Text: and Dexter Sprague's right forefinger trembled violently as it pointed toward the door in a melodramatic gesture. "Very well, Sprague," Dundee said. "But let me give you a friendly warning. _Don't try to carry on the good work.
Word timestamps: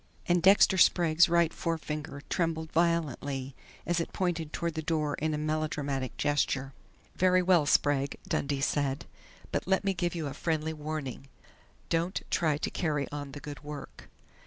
and 0.27 0.41
Dexter 0.41 0.79
Sprague's 0.79 1.29
right 1.29 1.53
forefinger 1.53 2.23
trembled 2.27 2.71
violently 2.71 3.53
as 3.85 3.99
it 3.99 4.11
pointed 4.11 4.51
toward 4.51 4.73
the 4.73 4.81
door 4.81 5.13
in 5.13 5.31
a 5.35 5.37
melodramatic 5.37 6.17
gesture. 6.17 6.73
"Very 7.15 7.43
well, 7.43 7.67
Sprague," 7.67 8.17
Dundee 8.27 8.61
said. 8.61 9.05
"But 9.51 9.67
let 9.67 9.83
me 9.83 9.93
give 9.93 10.15
you 10.15 10.25
a 10.25 10.33
friendly 10.33 10.73
warning. 10.73 11.27
_Don't 11.91 12.23
try 12.31 12.57
to 12.57 12.71
carry 12.71 13.07
on 13.11 13.33
the 13.33 13.39
good 13.39 13.63
work. 13.63 14.09